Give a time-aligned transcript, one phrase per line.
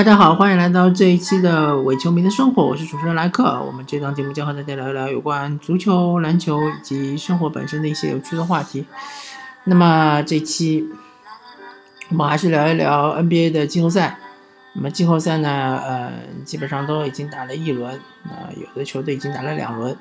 [0.00, 3.62] 大家好，欢迎来到这一期的伪球迷的生活，我是主持人莱克。
[3.66, 8.86] 我们这档节目将和大家聊一聊有关足球、篮球以及生活本身的一些有趣的话题。
[9.64, 10.88] 那么这期
[12.08, 14.18] 我们还是聊一聊 NBA 的季后赛。
[14.74, 16.12] 那么季后赛呢，呃，
[16.46, 17.92] 基本上都已经打了一轮，
[18.24, 19.94] 啊，有的球队已经打了两轮。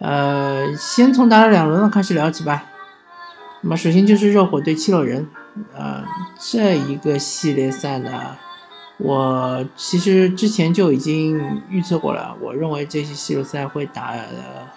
[0.00, 2.64] 呃，先从打了两轮的开始聊起吧。
[3.60, 5.28] 那么首先就是热火对七六人，
[5.72, 6.02] 呃，
[6.36, 8.10] 这一个系列赛呢。
[9.06, 14.24] 我其实之前就已经预测过了，我认为这些系列赛会打的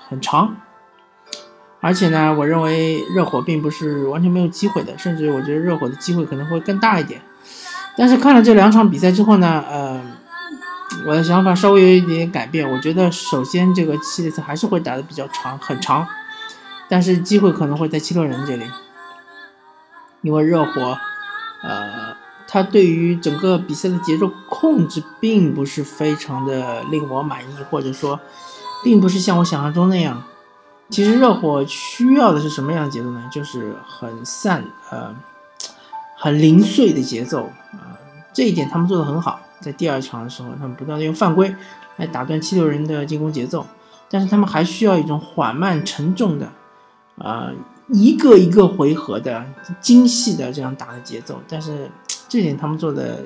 [0.09, 0.57] 很长，
[1.79, 7.21] 而且呢，我认为热火并不是完全没有机会的，甚至我觉得热火的机会可能会更大一点。
[7.95, 10.01] 但是看了这两场比赛之后呢，呃，
[11.05, 16.05] 我的想法稍微有一点改变，我觉得首先这个系列赛还是会打的比较长，很长，
[16.89, 18.65] 但是机会可能会在七六人这里，
[20.21, 20.97] 因为热火，
[21.63, 22.26] 呃。
[22.47, 28.17] 他对于整个比赛的节奏控制并不是非常的令我满意，或者说，
[28.83, 30.23] 并不是像我想象中那样。
[30.89, 33.29] 其实热火需要的是什么样的节奏呢？
[33.29, 35.13] 就是很散，呃，
[36.15, 37.99] 很零碎的节奏啊。
[38.31, 39.41] 这一点他们做的很好。
[39.59, 41.53] 在第二场的时候，他们不断的用犯规
[41.97, 43.65] 来打断七六人的进攻节奏，
[44.09, 46.49] 但是他们还需要一种缓慢沉重的，
[47.17, 47.51] 啊，
[47.89, 49.45] 一个一个回合的
[49.81, 51.91] 精细的这样打的节奏，但是。
[52.27, 53.23] 这点他们做的，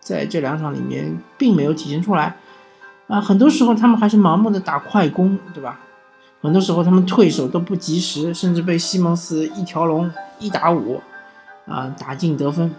[0.00, 2.36] 在这两场里面并没有体现出来，
[3.06, 5.80] 啊，很多时候他们还是盲目的打快攻，对吧？
[6.42, 11.00] 很多时候他们退守都不及时，甚至被西蒙斯一条龙一打五，
[11.66, 12.74] 啊，打进得分。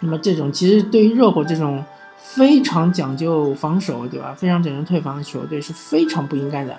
[0.00, 1.84] 那么这种其实对于热火这种
[2.18, 4.34] 非常讲究防守，对吧？
[4.36, 6.76] 非常讲究退防的球队是非常不应该的。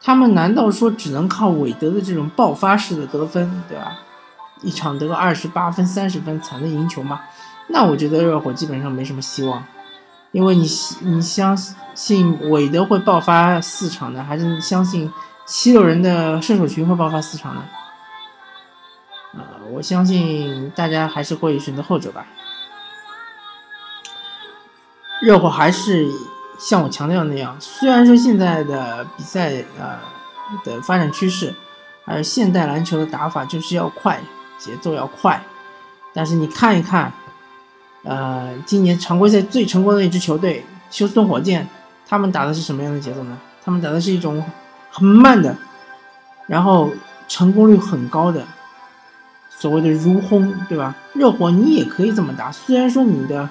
[0.00, 3.98] 他们难道说只能靠韦德的这种爆发式的得分，对吧？
[4.64, 7.20] 一场得个二十八分、三十分才能赢球吗？
[7.68, 9.64] 那我觉得热火基本上没什么希望，
[10.32, 10.66] 因为你
[11.00, 11.56] 你相
[11.94, 15.10] 信韦德会爆发四场呢，还是你相信
[15.46, 17.62] 七六人的射手群会爆发四场呢？
[19.34, 19.40] 呃，
[19.72, 22.26] 我相信大家还是会选择后者吧。
[25.22, 26.06] 热火还是
[26.58, 29.98] 像我强调那样，虽然说现在的比赛呃
[30.64, 31.54] 的发展趋势，
[32.04, 34.20] 还有现代篮球的打法就是要快。
[34.58, 35.42] 节奏要快，
[36.12, 37.12] 但是你看一看，
[38.02, 41.68] 呃，今年常规赛最成功的一支球队休斯顿火箭，
[42.06, 43.38] 他们打的是什么样的节奏呢？
[43.64, 44.42] 他们打的是一种
[44.90, 45.56] 很慢的，
[46.46, 46.90] 然后
[47.28, 48.44] 成功率很高的
[49.50, 50.94] 所谓的如轰，对吧？
[51.14, 53.48] 热火你也可以这么打，虽然说你的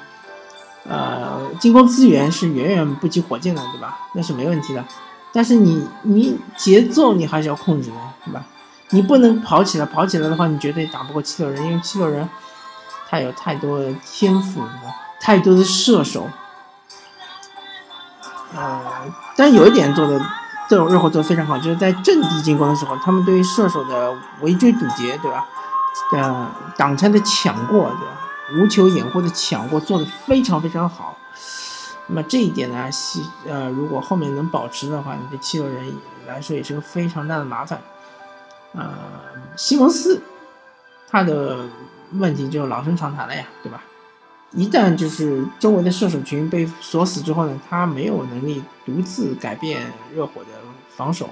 [0.87, 3.99] 呃进攻资源是远远不及火箭的，对吧？
[4.13, 4.85] 那是没问题的，
[5.31, 8.45] 但是你你节奏你还是要控制的，对吧？
[8.93, 12.29] 你不能跑起来，跑起来的话，你绝对打不过七六人，因为七六人
[13.09, 14.61] 他有太多的天赋，
[15.19, 16.29] 太多的射手。
[18.55, 18.81] 呃，
[19.35, 20.21] 但有一点做的，
[20.69, 25.47] 这种热火做的非常好，就是在阵地进攻的时候，他们对于射手的围追堵截，对吧？
[26.13, 28.61] 呃，挡拆的抢过，对吧？
[28.61, 31.17] 无球掩护的抢过，做的非常非常好。
[32.05, 37.81] 那么这一点呢，西呃，如果后面能保持的话，你对七六人来说也是个非常大的麻烦。
[38.73, 38.91] 呃，
[39.55, 40.21] 西蒙斯，
[41.07, 41.67] 他的
[42.13, 43.83] 问题就老生常谈了呀，对吧？
[44.51, 50.49] 一旦就是周围的射手群被锁死之后呢，他没有能力独自改变热火的
[50.89, 51.29] 防守，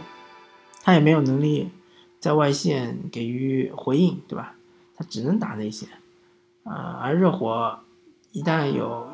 [0.84, 1.72] 他也没有能力
[2.20, 4.56] 在外线给予回应，对吧？
[4.96, 5.90] 他只能打内线，
[6.64, 7.80] 啊，而热火
[8.32, 9.08] 一旦有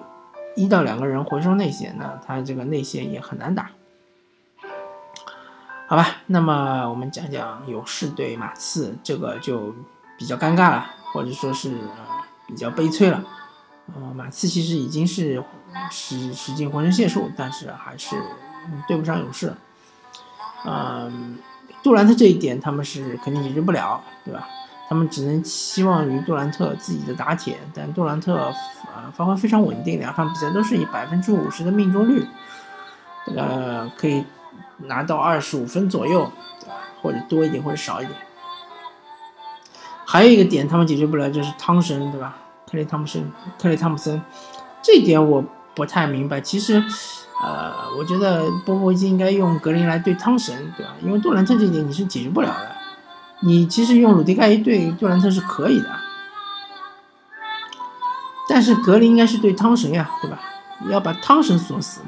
[0.56, 3.72] 一到两个人回收内线，那他这个内线也很难打。
[5.90, 9.74] 好吧，那么我们讲讲勇士对马刺，这个就
[10.18, 11.72] 比较尴尬了，或者说是
[12.46, 13.24] 比较悲催了。
[13.96, 15.42] 呃，马刺其实已经是
[15.90, 18.18] 使使尽浑身解数，但是还是
[18.86, 19.54] 对不上勇士。
[20.66, 21.38] 嗯，
[21.82, 24.46] 杜兰特这一点他们是肯定解决不了，对吧？
[24.90, 28.54] 他们只能期望于杜兰特自己的打铁，但杜兰特
[28.94, 32.28] 呃发挥非常稳定，两场比赛都是以百分之五十的命中率，
[33.38, 34.26] 呃可以。
[34.78, 36.76] 拿到二十五分左右，对吧？
[37.02, 38.18] 或者多一点，或者少一点。
[40.06, 42.38] 还有一个点，他们解决不了，就是汤神，对吧？
[42.70, 43.32] 克雷汤姆森，
[43.62, 44.22] 克雷汤姆森，
[44.82, 45.44] 这点我
[45.74, 46.40] 不太明白。
[46.42, 46.84] 其实，
[47.42, 50.94] 呃，我觉得波波维奇应该用格林来对汤神，对吧？
[51.02, 52.76] 因为杜兰特这一点你是解决不了的。
[53.42, 55.90] 你其实用鲁迪盖一对杜兰特是可以的，
[58.50, 60.40] 但是格林应该是对汤神呀，对吧？
[60.90, 62.02] 要把汤神锁死。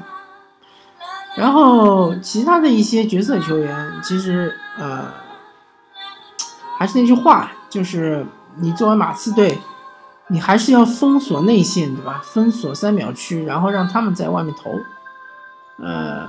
[1.36, 5.06] 然后其他的一些角色球员，其实呃，
[6.76, 9.58] 还是那句话，就是你作为马刺队，
[10.26, 12.20] 你还是要封锁内线，对吧？
[12.24, 14.78] 封锁三秒区，然后让他们在外面投。
[15.82, 16.28] 呃，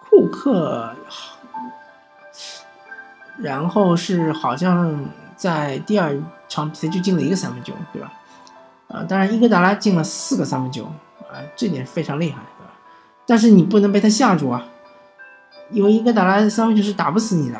[0.00, 0.94] 库克，
[3.36, 5.04] 然后是好像
[5.36, 6.16] 在第二
[6.48, 8.12] 场比赛就进了一个三分球，对吧？
[8.88, 10.84] 啊，当然伊戈达拉进了四个三分球，
[11.22, 12.38] 啊，这点非常厉害，
[13.26, 14.64] 但是你不能被他吓住啊，
[15.70, 17.58] 因为伊戈达拉三分球是打不死你的。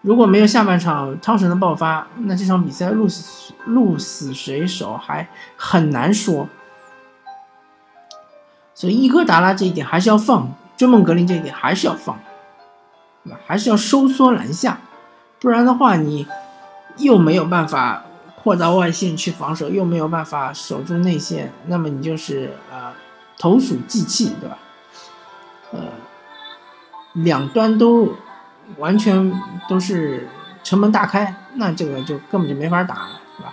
[0.00, 6.48] 如果没有下半场汤神的爆发，那这场比赛鹿死鹿死谁手还很难说。
[8.74, 12.18] 所以伊戈达拉这一点还是要放，追梦格林这一点还是要放，
[13.46, 14.80] 还是要收缩篮下，
[15.38, 16.26] 不然的话你
[16.96, 18.02] 又没有办法
[18.42, 22.92] 扩到外线去防守，又没有办法守住内线，那么你就是呃
[23.42, 24.58] 投鼠忌器，对吧？
[25.72, 25.80] 呃，
[27.14, 28.14] 两端都。
[28.78, 29.32] 完全
[29.68, 30.28] 都是
[30.62, 33.52] 城门大开，那这个就根本就没法打了，对吧？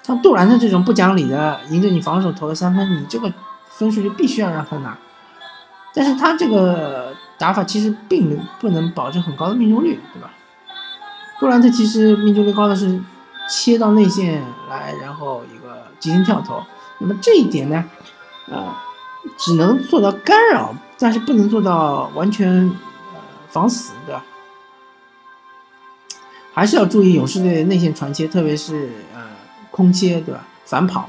[0.00, 3.30] 像杜兰特这种不讲理的，迎着你防守投了三分，你这个
[3.68, 4.96] 分数就必须要让他拿。
[5.92, 10.30] 但是他这个打法其实并不能保证很高的命中率，对吧？
[11.40, 12.98] 杜兰特其实命中率高的是
[13.50, 16.62] 切到内线来，然后一个急停跳投。
[17.00, 17.84] 那么这一点呢，
[18.46, 18.72] 呃，
[19.36, 22.70] 只能做到干扰，但是不能做到完全
[23.50, 24.24] 防死，对吧？
[26.52, 29.22] 还是要注意勇士队的内线传切，特别是呃
[29.70, 30.44] 空切，对吧？
[30.64, 31.08] 反跑。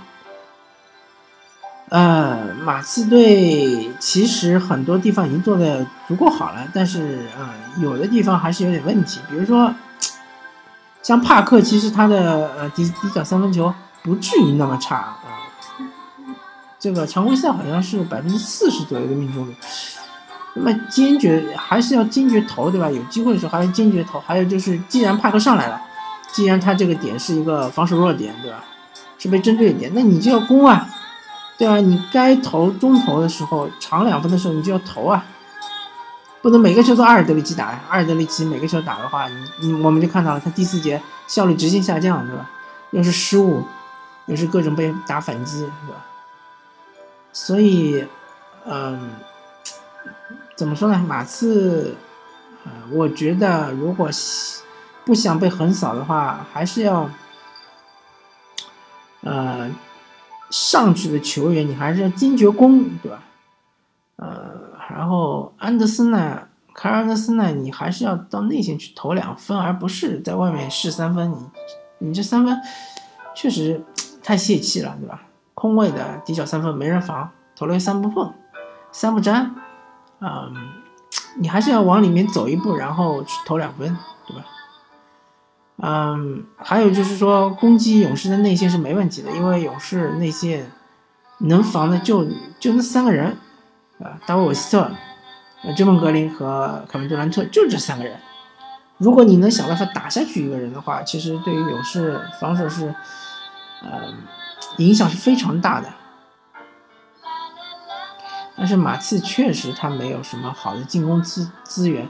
[1.89, 9.19] 呃，马刺队其实很多地方已经做的足够好了，但是啊，有的地方还是有点问题。
[9.27, 9.73] 比如说，
[11.01, 13.73] 像帕克，其实他的呃底底角三分球
[14.03, 15.18] 不至于那么差啊。
[16.79, 19.55] 这个常规赛好像是百分之四十左右的命中率。
[20.55, 22.89] 那么坚决还是要坚决投，对吧？
[22.89, 24.19] 有机会的时候还要坚决投。
[24.21, 25.79] 还有就是，既然帕克上来了，
[26.31, 28.63] 既然他这个点是一个防守弱点，对吧？
[29.17, 30.89] 是被针对的点，那你就要攻啊，
[31.57, 31.77] 对吧？
[31.77, 35.23] 你该投中投的时候，长两分的时候，你就要投啊，
[36.41, 37.65] 不能每个球都阿尔德里奇打。
[37.89, 42.49] 阿尔德里奇每个球打的话，你你我们就看到了，他第四节效率直线下降，对吧？
[42.91, 43.63] 又是失误，
[44.25, 46.05] 又是各种被打反击，对吧？
[47.33, 48.05] 所以，
[48.65, 49.11] 嗯。
[50.55, 51.01] 怎么说呢？
[51.07, 51.95] 马刺，
[52.65, 54.09] 呃，我觉得如果
[55.05, 57.09] 不想被横扫的话，还是要，
[59.21, 59.71] 呃，
[60.49, 63.23] 上去的球员你还是要坚决攻，对吧？
[64.17, 64.51] 呃，
[64.89, 71.31] 然后安德森呢，凯尔安德森呢，你还是要到内线去投两分，而不是在外面试三分。
[71.31, 71.37] 你，
[71.99, 72.59] 你这三分
[73.33, 73.81] 确实
[74.21, 75.21] 太泄气了，对吧？
[75.59, 78.33] 空位的底角三分没人防，投了三不碰，
[78.93, 79.53] 三不沾。
[80.21, 80.53] 嗯，
[81.37, 84.45] 你还是要往里面走一步，然后去投两分，对吧？
[85.81, 90.71] 嗯，还有就是说，攻击勇士的内线是没问题的，因为勇士内线
[91.39, 92.25] 能防的就
[92.57, 93.37] 就那三个人，
[93.99, 94.89] 啊，大卫韦斯特、
[95.63, 98.17] 呃，追梦格林和凯文杜兰特，就这三个人。
[98.97, 102.93] 如果你能想办法打下去一个人的话，其实对于勇士防守是，
[103.81, 104.13] 呃，
[104.77, 105.87] 影响是非常大的。
[108.57, 112.09] 但是马刺确实他没有什么好的进攻资资源，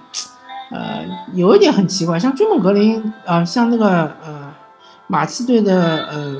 [0.71, 4.51] 呃，有一点很奇怪，像追梦格林啊，像那个呃
[5.05, 6.37] 马刺队的呃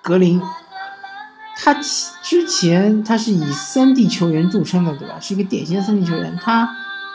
[0.00, 0.40] 格林，
[1.56, 5.18] 他之前他是以三 D 球员著称的，对吧？
[5.20, 6.38] 是一个典型的三 D 球员。
[6.40, 6.68] 他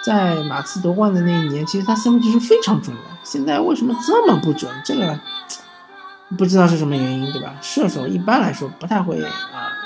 [0.06, 3.02] 在马刺夺冠的那一年，其实他三分球是非常准的。
[3.24, 4.70] 现在为什么这么不准？
[4.84, 5.18] 这个
[6.38, 7.56] 不知道是什么原因，对吧？
[7.62, 9.32] 射手一般来说不太会啊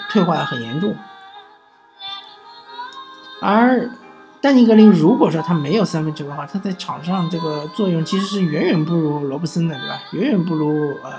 [0.09, 0.95] 退化很严重。
[3.41, 3.89] 而
[4.41, 9.99] 丹尼格林如果说他没有三分球的话，他在场上这个作用其实是远远不如罗布森的，对吧？
[10.13, 11.13] 远远不如呃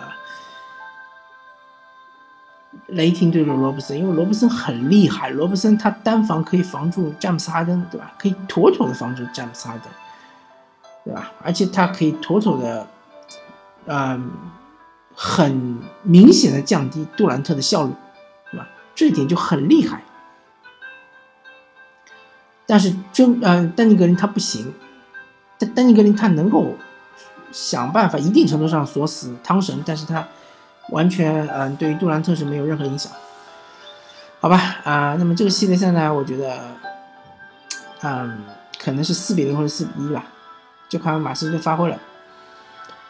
[2.89, 8.13] 雷霆队的罗布森，因为罗布森很厉害，罗布森他单防可以防住詹姆斯哈登，对吧？
[8.19, 9.93] 可以妥妥的防住詹姆斯哈登，
[11.05, 11.31] 对吧？
[11.43, 12.87] 而且他可以妥妥的，
[13.87, 14.31] 嗯，
[15.21, 17.93] 很明显的降低杜兰特的效率，
[18.53, 18.69] 对吧？
[18.95, 20.05] 这一点就很厉害。
[22.67, 24.73] 但是真呃，丹尼格林他不行，
[25.59, 26.77] 丹丹尼格林他能够
[27.51, 30.25] 想办法一定程度上锁死汤神，但是他
[30.91, 33.11] 完全嗯对于杜兰特是没有任何影响，
[34.39, 36.61] 好吧啊，那么这个系列赛呢，我觉得
[38.03, 38.45] 嗯
[38.79, 40.27] 可能是四比零或者四比一吧，
[40.89, 41.99] 就看马刺队发挥了。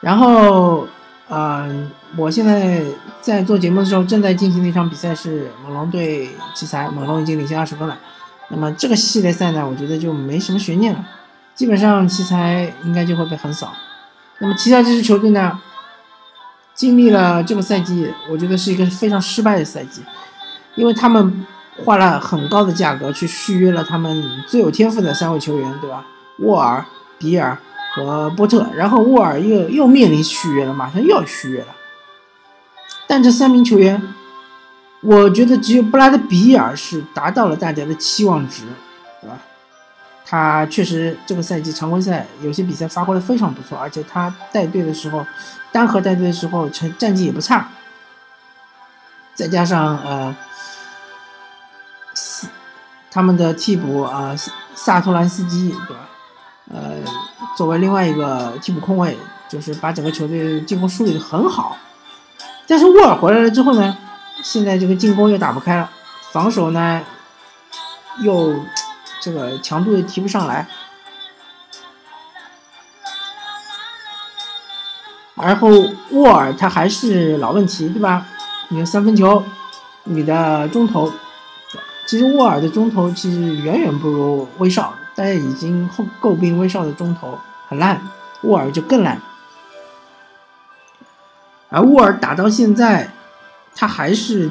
[0.00, 0.86] 然后
[1.30, 2.82] 嗯，我现在
[3.20, 7.99] 在做节目的时候正在进行的一场比赛是猛龙对奇才，猛龙已经领先二十分了。
[8.49, 11.04] 那么这个系列赛呢，我觉得就没什么悬念了，
[11.54, 13.75] 基本上奇才应该就会被横扫。
[14.38, 15.61] 那么其他这支球队呢，
[16.75, 20.02] 经历了这个赛季，我觉得是一个非常失败的赛季，
[20.76, 21.47] 因为他们
[21.85, 26.06] 花了很高的价格去续约了他们最有天赋的三位球员，对吧？
[26.38, 26.82] 沃尔、
[27.18, 27.58] 比尔
[27.95, 31.68] 和波特，然后沃尔又又面临续约了，马上又要续约了。
[33.07, 34.02] 但这三名球员，
[35.00, 38.64] 我觉得只有布拉德比尔是达到了大家的期望值，
[39.21, 39.38] 对吧？
[40.25, 45.25] 他确实这个赛季常规赛有些比赛发挥的非常不错，而且他带队的时候，
[45.73, 47.68] 单核带队的时候成战绩也不差。
[49.35, 50.37] 再加上呃，
[53.11, 54.35] 他们的替补啊
[54.75, 56.09] 萨托兰斯基对吧？
[56.72, 56.96] 呃，
[57.56, 59.16] 作为另外一个替补控卫，
[59.48, 61.76] 就是把整个球队进攻梳理的很好。
[62.66, 63.96] 但是沃尔回来了之后呢，
[64.42, 65.90] 现在这个进攻又打不开了，
[66.32, 67.02] 防守呢
[68.20, 68.54] 又。
[69.20, 70.64] 这个强度又提不上来，
[75.34, 75.68] 然后
[76.10, 78.25] 沃尔他还是老问题，对吧？
[78.68, 79.42] 你的三分球，
[80.04, 81.12] 你的中投，
[82.06, 88.00] 其实沃尔的中投其实远远不如威少，大家已经后诟病威少的中投很烂，
[88.42, 89.20] 沃尔就更烂。
[91.68, 93.10] 而沃尔打到现在，
[93.75, 94.48] 他还是，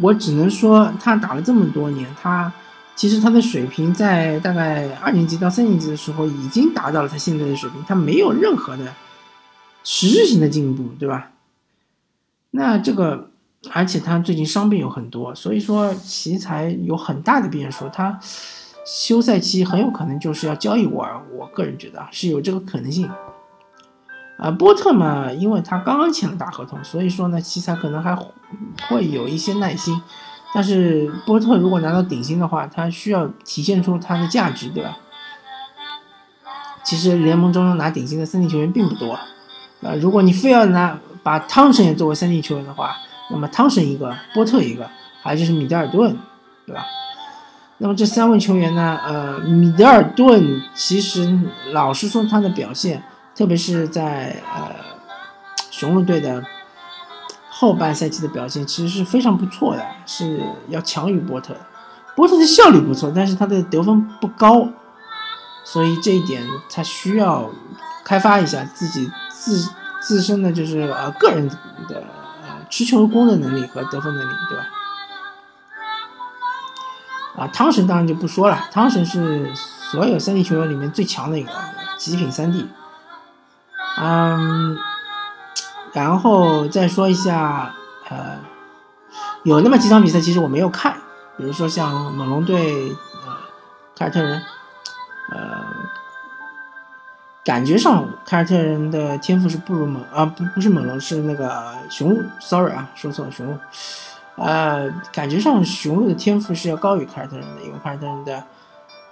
[0.00, 2.52] 我只能说他打了这么多年，他。
[2.94, 8.92] 其实他的水平在大概二年级到三年级的时候已经达到了他现在的水平，他没有任何的
[9.82, 11.30] 实质性的进步，对吧？
[12.50, 13.30] 那这个，
[13.70, 18.20] 而且他最近伤病有很多，所以说奇才有很大的变数，他
[18.84, 23.10] 休赛期很有可能就是要交易沃尔，我个人觉得是有这个可能性。
[24.38, 28.16] 啊，波特嘛，因为他刚刚签了大合同，所以说呢，奇才可能还
[28.88, 30.00] 会有一些耐心。
[30.52, 34.98] 但是波特如果拿到顶薪的话，他需要体现出他的价值，对吧？
[36.82, 42.96] 其实联盟中拿顶薪的三 D 球员并不多，啊，如果你非要拿把汤神也作为三 D 球员的话，
[43.30, 44.90] 那么汤神一个，波特一个，
[45.22, 46.16] 还就是米德尔顿，
[46.66, 46.84] 对吧？
[47.82, 48.96] 那么这三位球员呢？
[49.04, 51.36] 呃，米德尔顿其实
[51.72, 53.02] 老实说他的表现，
[53.34, 54.70] 特别是在呃
[55.70, 56.42] 雄鹿队的。
[57.54, 61.60] 后半赛季的表现其实是非常不错的，是要强于波特的。
[62.16, 64.68] 波特的效率不错，但是他的得分不高，
[65.62, 67.48] 所以这一点他需要
[68.04, 69.70] 开发一下自己自
[70.00, 71.48] 自身的就是呃个人
[71.88, 72.02] 的
[72.42, 74.66] 呃持球攻的能力和得分能力，对吧？
[77.36, 81.50] 啊，汤神当然就不说了，汤神是所有三 D 球员里面最强的一个
[81.98, 82.68] 极品三 D，
[83.98, 84.78] 嗯。
[85.94, 87.74] 然后再说一下，
[88.08, 88.38] 呃，
[89.42, 90.96] 有那么几场比赛，其实我没有看，
[91.36, 92.88] 比如说像猛龙队，
[93.26, 93.36] 呃，
[93.94, 94.42] 凯尔特人，
[95.32, 95.66] 呃，
[97.44, 103.58] 感觉上凯尔特人的天赋是不如猛啊，不不是猛龙，是那个雄鹿，sorry 啊，说错了，雄鹿，
[104.36, 108.44] 呃，感觉上雄鹿的天赋是要高于凯尔特人的，因为凯尔特人的，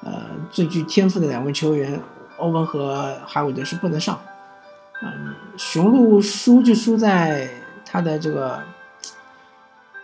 [0.03, 2.01] 呃，最具天赋的两位球员
[2.39, 4.19] 欧文和哈维德是不能上。
[5.03, 7.49] 嗯，雄鹿输就输在
[7.85, 8.63] 他的这个，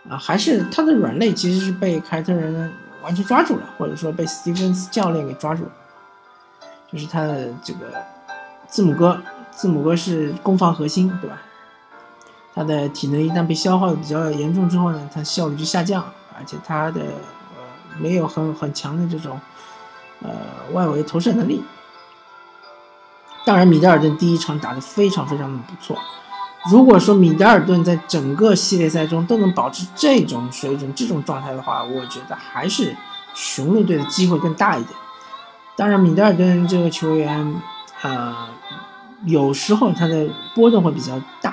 [0.09, 2.71] 啊，还是他的软肋其实是被凯尔特人
[3.01, 5.71] 完全抓住了，或者说被斯蒂芬斯教练给抓住了，
[6.91, 7.91] 就是他的这个
[8.67, 9.19] 字母哥，
[9.51, 11.41] 字母哥是攻防核心，对吧？
[12.57, 16.03] 他的体能一旦被消耗的比较严重之后呢，他效率就下降，
[16.35, 17.61] 而且他的呃
[17.99, 19.39] 没有很很强的这种
[20.23, 20.31] 呃
[20.73, 21.63] 外围投射能力。
[23.45, 25.95] 当然，米德尔顿第一场打得非常非常的不错。
[26.71, 32.97] 如果说米德尔顿在整个系列赛中都能保持这种水准、这种状态的话，我觉得还是
[33.35, 34.97] 雄鹿队的机会更大一点。
[35.75, 37.61] 当然，米德尔顿这个球员，
[38.01, 38.35] 呃，
[39.25, 41.46] 有时候他的波动会比较大，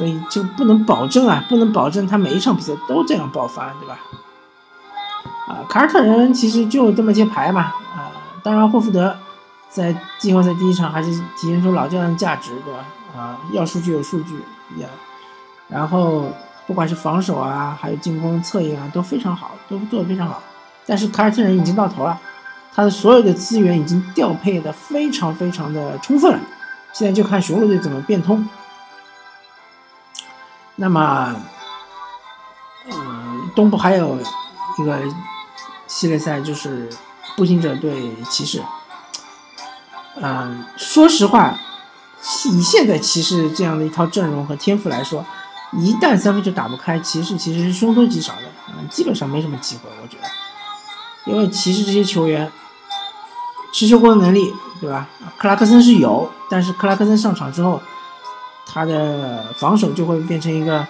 [0.00, 3.98] 所以就不能保证啊，不能保证他每一场比赛都这样爆发，对吧？
[5.46, 7.60] 啊，凯尔特人其实就这么些牌嘛，
[7.94, 8.08] 啊，
[8.42, 9.14] 当然霍福德。
[9.68, 12.80] 在季后赛第一场还是体现出老教练的价值，对吧？
[13.14, 14.42] 啊，要数据有数据，
[14.74, 14.88] 也，
[15.68, 16.24] 然后
[16.66, 20.42] 不管是防守啊，还有进攻策应啊，都非常好，都做得非常好。
[20.86, 22.18] 但是凯尔特人已经到头了，
[22.74, 26.40] 他的所有的资源已经调配的非常非常的充分了，
[26.94, 28.48] 现在就看雄鹿队怎么变通。
[30.82, 31.36] 那么，
[32.90, 34.18] 嗯，东部还有
[34.78, 34.98] 一个
[35.86, 36.88] 系列赛就是
[37.36, 38.62] 步行者对骑士。
[40.16, 41.54] 嗯，说实话，
[42.46, 45.22] 以现在骑士这样的一套阵容和天赋来说，
[45.72, 50.26] 一旦三分球打不开，骑士其实是凶多吉少的，嗯，基本上没什么机会，我觉得。
[51.26, 52.50] 因为骑士这些球员
[53.70, 55.06] 持球过的能力，对吧？
[55.36, 57.82] 克拉克森是有，但是克拉克森上场之后，
[58.72, 60.86] 他的防守就会变成一个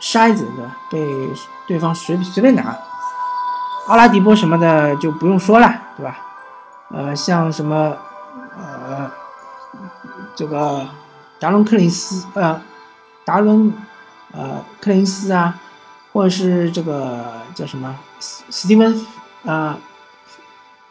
[0.00, 1.34] 筛子对吧，被
[1.66, 2.78] 对方随随便打。
[3.88, 6.16] 阿拉迪波什么的就不用说了，对吧？
[6.90, 7.96] 呃，像什么
[8.56, 9.10] 呃
[10.36, 10.86] 这个
[11.40, 12.60] 达伦克林斯呃
[13.24, 13.72] 达伦
[14.32, 15.58] 呃克林斯啊，
[16.12, 19.06] 或者是这个叫什么斯蒂芬
[19.44, 19.78] 啊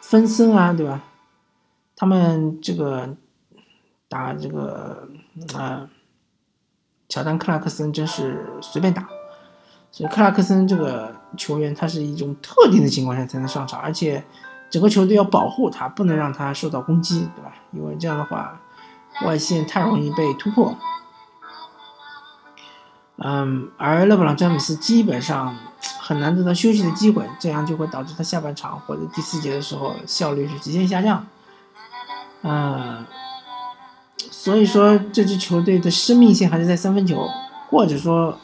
[0.02, 1.00] 芬森啊，对吧？
[1.96, 3.08] 他们这个
[4.08, 5.08] 打这个
[5.56, 5.88] 啊。
[7.08, 9.08] 乔丹·克拉克森真是随便打，
[9.90, 14.22] 所以克拉克森这个球员，他是一种特定的情况下才能上场，而且
[14.68, 17.54] 整个球队要保护他，不能让他受到攻击，对吧？
[17.72, 18.60] 因为这样的话，
[19.24, 20.76] 外线太容易被突破。
[23.16, 25.56] 嗯，而勒布朗·詹姆斯基本上
[26.00, 31.26] 很难得到休息的机会，这样就会导致他下半场或者第四节的时候效率是直线下降。
[32.42, 33.06] 嗯。
[34.48, 37.28] 所以说，这支球队的生命线还是在三分球，
[37.68, 38.34] 或者说，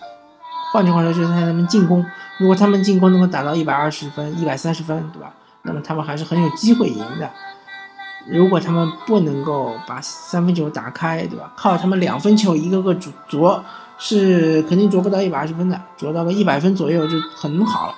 [0.71, 2.05] 换句话说，就是他们进攻。
[2.39, 5.33] 如果他们进攻能够达到一百二十分、一百三十分，对吧？
[5.63, 7.31] 那么他们还是很有机会赢的。
[8.29, 11.51] 如果他们不能够把三分球打开，对吧？
[11.57, 12.95] 靠他们两分球一个个
[13.27, 13.65] 啄，
[13.97, 17.95] 是肯定啄不到一百二十分的，啄到个一百分左右就很好了。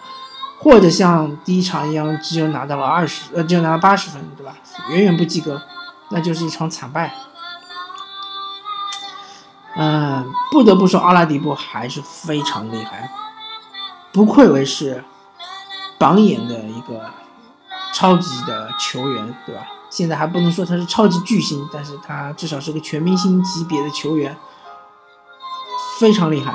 [0.60, 4.54] 或者像第一场一样，只有拿到了二十，呃，只有拿了八十分，对吧？
[4.92, 5.60] 远远不及格，
[6.12, 7.12] 那就是一场惨败。
[9.78, 13.10] 嗯，不得不说，阿拉迪波还是非常厉害，
[14.10, 15.04] 不愧为是
[15.98, 17.10] 榜眼的一个
[17.94, 19.66] 超级的球员，对吧？
[19.90, 24.36] 现在还不能说他是超级巨星，但是他至少是个全明星级别的球员，
[26.00, 26.54] 非常厉害，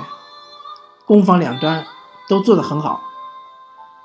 [1.06, 1.86] 攻防两端
[2.28, 3.02] 都做得很好。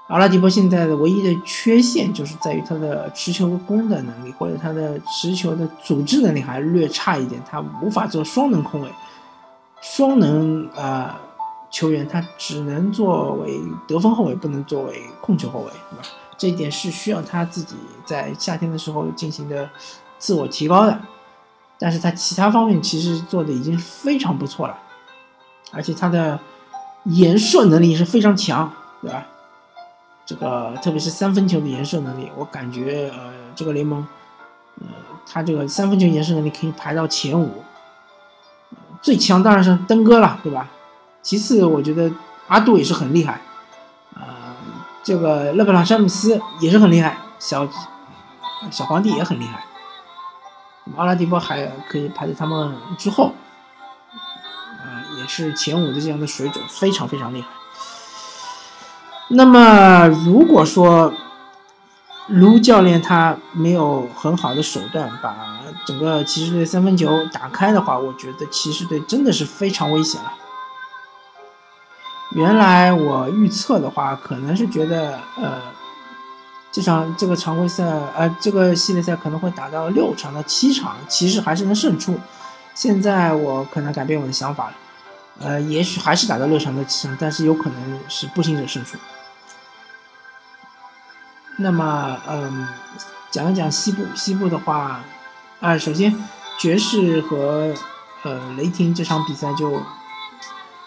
[0.08, 8.88] 阿拉迪波现在的唯一的缺陷就是在于他的持球攻的能力，或者他的持球的组织能力还略差一点，他无法做双能控卫。
[9.88, 11.20] 双能啊
[11.70, 16.04] 球员，他只能作为得分后卫，不能作为控球后卫，对吧？
[16.36, 19.70] 这一点是需要他自己在夏天的时候进行的
[20.18, 21.00] 自我提高的。
[21.78, 24.76] 但是他其他方面其实做的已经非常不错了，
[25.72, 26.38] 而且他的
[27.04, 28.70] 延射能力是非常强，
[29.00, 29.24] 对吧？
[30.26, 34.06] 这个特别是三分球的延射能力，我感觉呃这个联盟，
[34.80, 34.86] 呃
[35.24, 37.62] 他这个三分球延射能力可以排到前五。
[39.02, 40.68] 最强当然是登哥了，对吧？
[41.22, 42.10] 其次，我觉得
[42.48, 43.40] 阿杜也是很厉害，
[44.14, 44.22] 呃，
[45.02, 47.68] 这个勒布朗詹姆斯也是很厉害，小
[48.70, 49.64] 小皇帝也很厉害，
[50.96, 53.32] 阿拉迪波还可以排在他们之后，
[54.12, 57.48] 啊，也是前五的这样的水准，非常非常厉害。
[59.28, 61.12] 那么，如果说，
[62.28, 70.32] 卢教练他没有很好的手段把整个骑士队三分球打开的话，我觉得骑士队真的是非常危险了。
[72.32, 75.62] 原来我预测的话，可能是觉得呃，
[76.72, 77.84] 这场这个常规赛
[78.16, 82.18] 呃这个系列赛可能会打到六场到七场，骑士还是能胜出。
[82.74, 84.74] 现在我可能改变我的想法了，
[85.38, 88.98] 呃，也许还是打到六场到七场，但是有可能是步行者胜出。
[91.58, 92.68] 那么，嗯，
[93.30, 94.04] 讲一讲西部。
[94.14, 95.00] 西部的话，
[95.60, 96.14] 啊，首先，
[96.58, 97.72] 爵士和
[98.24, 99.80] 呃雷霆这场比赛就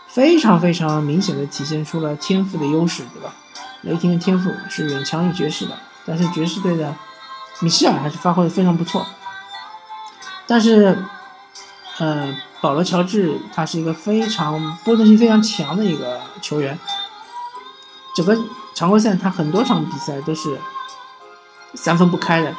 [0.07, 3.33] 非常非常明显的体现出了天赋的优势，对吧？
[3.81, 6.93] 雷霆的天赋是远强于爵士的，但是爵士队的
[7.61, 9.07] 米歇尔还是发挥的非常不错。
[10.45, 11.03] 但是，
[11.97, 16.77] 呃，保罗乔治他是一个非常波动性非常强的一个球员，
[18.15, 18.37] 整个。
[18.73, 20.57] 常规赛他很多场比赛都是
[21.73, 22.55] 三分不开的，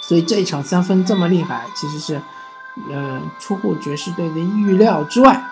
[0.00, 2.20] 所以这一场三分这么厉害，其实是
[2.90, 5.42] 呃出乎爵士队的预料之外。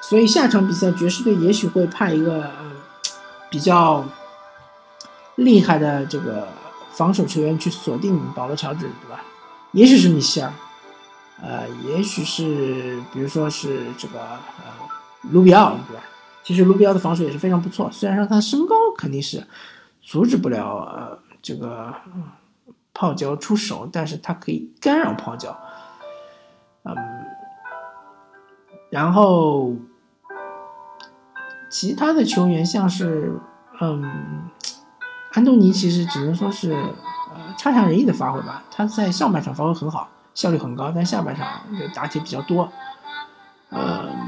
[0.00, 2.50] 所以下场比赛爵士队也许会派一个
[3.48, 4.04] 比较
[5.36, 6.46] 厉害的这个
[6.92, 9.22] 防守球员去锁定保罗乔治，对吧？
[9.72, 10.52] 也许是米歇尔，
[11.42, 14.72] 呃，也许是比如说是这个呃
[15.32, 16.02] 卢比奥，对吧？
[16.44, 19.46] 其实卢比奥的防守也是非常不错，虽然说他身高肯定是
[20.02, 21.94] 阻止不了呃这个
[22.92, 25.58] 泡椒出手，但是他可以干扰泡椒。
[26.82, 26.94] 嗯，
[28.90, 29.74] 然后
[31.70, 33.40] 其他的球员像是
[33.80, 34.04] 嗯
[35.32, 38.62] 安东尼，其实只能说是呃差强人意的发挥吧。
[38.70, 42.70] 他在上半场发挥很好，效率很高，但下半场就打铁比较多。
[43.70, 44.23] 嗯。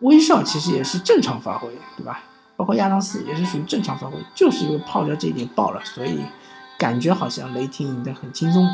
[0.00, 2.20] 威少其实也是正常发挥，对吧？
[2.56, 6.20] 包括亚当斯也是属于正常发挥，就是因为泡椒这一点爆了，所以
[6.78, 8.66] 感觉好像雷霆赢得很轻松。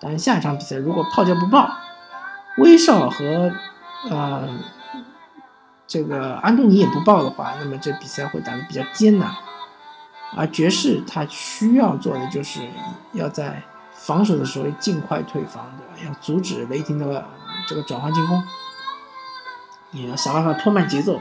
[0.00, 1.70] 但是下一场比赛如果泡椒不爆，
[2.58, 3.50] 威少和
[4.10, 4.48] 呃，
[5.86, 9.34] 这个安东尼也不爆的话，那么这比赛会打得比较艰难。
[10.36, 12.60] 而爵士他需要做的就是
[13.12, 16.08] 要在防守的时候尽快退防，对吧？
[16.08, 17.24] 要阻止雷霆的
[17.66, 18.42] 这个转换进攻，
[19.94, 21.20] 你要想办法拖慢节奏。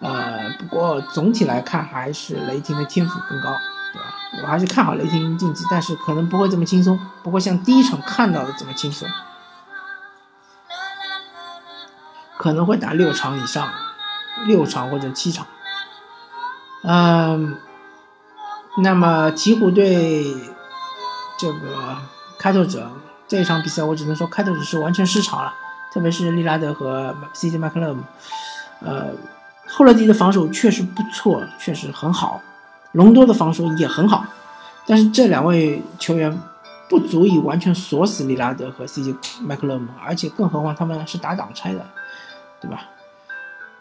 [0.00, 3.54] 呃，不过总体来看还是雷霆的天赋更高，
[3.92, 4.14] 对吧？
[4.42, 9.06] 我还是看好雷霆晋级，但是可能不会这么轻松，不会像第一场看到的这么轻松，
[12.38, 13.68] 可能会打六场以上，
[14.46, 15.46] 六场或者七场。
[16.82, 17.58] 嗯，
[18.82, 20.34] 那么鹈鹕队
[21.38, 21.98] 这个
[22.38, 22.90] 开拓者
[23.28, 25.52] 这一场比赛，我只能说开拓者是完全失常了，
[25.92, 28.02] 特别是利拉德和 CJ 麦克勒姆。
[28.80, 29.10] 呃，
[29.68, 32.40] 霍勒迪的防守确实不错，确实很好，
[32.92, 34.24] 隆多的防守也很好，
[34.86, 36.40] 但是这两位球员
[36.88, 41.84] 不足以完全锁死利拉德和 CJ 麦克勒姆，而且更何况他们是打挡拆的，
[42.60, 42.84] 对吧？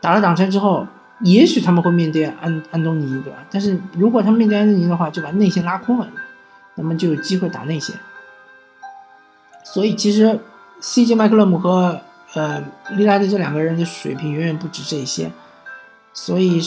[0.02, 0.88] 打了挡拆之后。
[1.22, 3.40] 也许他们会面对安安东尼，对吧？
[3.52, 6.08] 但是如果他们面对安东尼的话，就把内线拉空了，
[6.76, 7.94] 那么就有机会打内线。
[9.66, 10.40] 所以其实
[10.82, 12.00] CJ 麦克勒姆和
[12.34, 15.32] 呃利拉德这两个人的水平远远不止这些。
[16.14, 16.62] 所以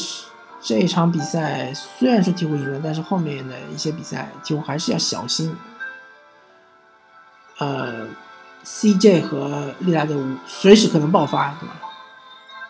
[0.60, 5.54] 这一场比赛虽然说鹈鹕赢了，但是后面的一些比赛鹈鹕还是要小心。
[7.58, 8.06] 呃
[8.64, 11.74] ，CJ 和利拉德随时可能爆发，对吧？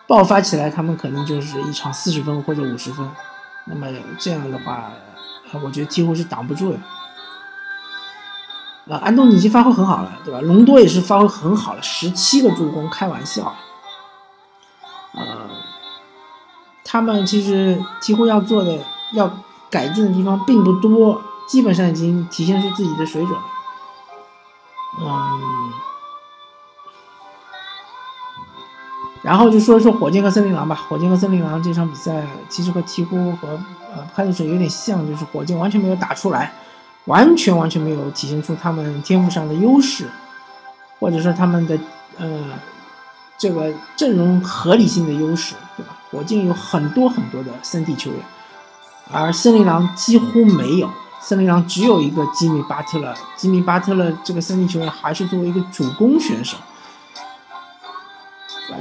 [0.05, 3.09] 爆发起来，他们可能就是一场四十分或者五十分，
[3.65, 3.87] 那么
[4.19, 4.91] 这样的话，
[5.63, 6.79] 我觉得几乎是挡不住的。
[8.89, 10.41] 啊，安东尼已经发挥很好了，对吧？
[10.41, 13.55] 隆多也是发挥很好了，十七个助攻，开玩笑。
[15.13, 15.49] 呃，
[16.83, 18.79] 他们其实几乎要做的、
[19.13, 19.31] 要
[19.69, 23.43] 改进的地方并不多，基本上已经体现出自己的水准了。
[24.99, 25.73] 嗯。
[29.21, 30.75] 然后就说一说火箭和森林狼吧。
[30.89, 33.47] 火箭和森林狼这场比赛其实和鹈鹕和
[33.95, 36.53] 呃开拓者有点像，就是火箭完全没有打出来，
[37.05, 40.09] 完全完全没有体现出他们天赋上的优势，
[40.99, 41.77] 或者说他们的
[42.17, 42.27] 呃
[43.37, 45.97] 这个阵容合理性的优势，对吧？
[46.09, 48.19] 火箭有很多很多的三 D 球员，
[49.11, 50.89] 而森林狼几乎没有，
[51.19, 56.57] 森林狼只有一个吉米巴特勒，吉米巴特勒这个三 D 球员还是作为一个主攻选手。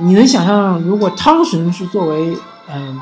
[0.00, 3.00] 你能想象，如果汤神是作为嗯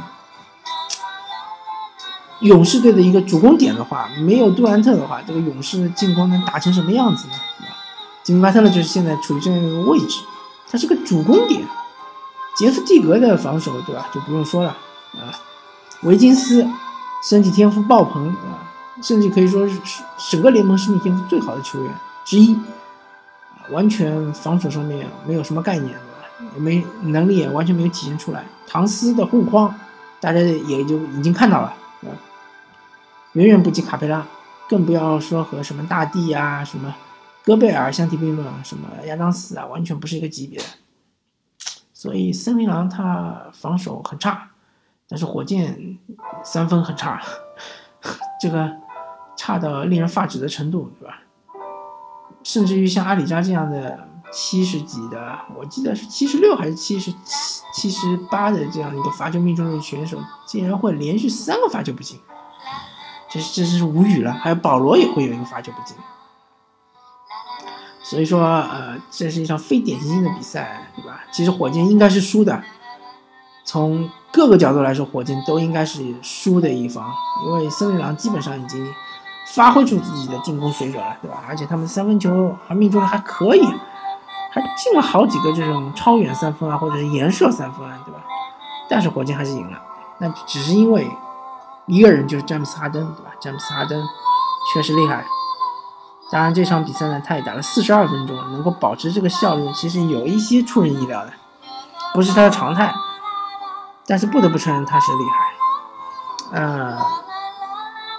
[2.40, 7.35] 勇士队的一个主攻点的话，没有杜兰特的话，这个勇士进攻能打成什么样子呢？
[7.59, 7.74] 对吧？
[8.22, 10.20] 吉米巴特勒就是现在处于这样一个位置，
[10.70, 11.62] 他是个主攻点。
[12.57, 14.09] 杰夫蒂格的防守，对吧？
[14.12, 14.70] 就不用说了
[15.14, 15.33] 啊。
[16.03, 16.66] 维金斯
[17.29, 18.64] 身体天赋爆棚啊，
[19.03, 19.79] 甚至可以说是
[20.31, 21.92] 整个联盟身体天赋最好的球员
[22.24, 22.59] 之一，
[23.70, 25.94] 完全防守上面没有什么概念。
[26.55, 28.42] 也没能力，也完全没有体现出来。
[28.66, 29.74] 唐斯的护框，
[30.20, 31.74] 大家也就已经看到了，
[33.33, 34.27] 远远不及卡佩拉，
[34.69, 36.95] 更不要说和什么大帝啊、什么
[37.45, 40.61] 戈贝尔相提并论，什么亚当斯啊，完全不是一个级别。
[41.93, 44.51] 所以森林狼他防守很差，
[45.09, 45.99] 但是火箭
[46.43, 47.23] 三分很差，
[48.40, 48.77] 这个
[49.37, 51.23] 差到令人发指的程度，对吧？
[52.43, 54.07] 甚至于像阿里扎这样的。
[54.33, 62.16] 七十几的，我记得是七十六还是七十七、七十八的这样一个罚球命中率选手，竟然会连续三个罚球不进，
[63.31, 64.33] 这这是无语了。
[64.33, 65.97] 还有保罗也会有一个罚球不进，
[68.03, 71.21] 所以说，呃，这是一场非典型性的比赛，对吧？
[71.31, 72.62] 其实火箭应该是输的，
[73.64, 77.11] 从各个角度来说，火箭都应该是输的一方，
[77.47, 78.93] 因为森林狼基本上已经
[79.55, 81.43] 发挥出自己的进攻水准了，对吧？
[81.49, 83.62] 而且他们三分球还命中率还可以。
[84.53, 88.21] 还进了好几个这种超远三分啊，或者是延射三分啊，对吧？
[88.88, 89.81] 但是火箭还是赢了，
[90.19, 91.09] 那只是因为
[91.90, 93.33] 一个人就是詹姆斯哈登，对吧？
[93.40, 94.03] 詹姆斯哈登
[94.72, 95.26] 确实厉害。
[96.31, 101.33] 当然这场比赛呢，他也打了四十二分钟，能够保持这个效率，其实有一些出人意料的，
[102.14, 102.94] 不是他的常态。
[104.07, 106.61] 但是不得不承认他是厉害。
[106.61, 106.98] 呃，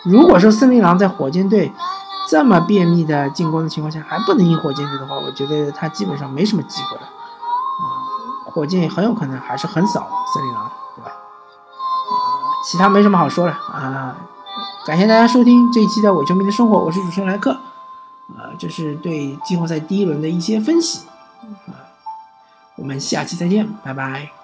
[0.04, 1.72] 如果说森林狼在火箭队。
[2.30, 7.02] 这么便秘的进攻的情况下还不能赢火箭队的话，我觉得他基本上没什么机会了。
[8.46, 10.72] 火箭很有可能还是横扫森林狼，
[12.64, 14.16] 其他没什么好说了啊。
[14.86, 17.56] 感谢大家收听这一期的伪球迷的生活，我是主持人莱克。
[18.38, 21.08] 呃，这是对季后赛第一轮的一些分析。
[21.68, 21.74] 啊，
[22.76, 24.41] 我们下期再见，拜拜。